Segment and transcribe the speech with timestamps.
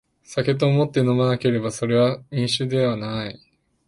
[0.23, 3.39] 酒と思って飲まなければそれは飲酒ではない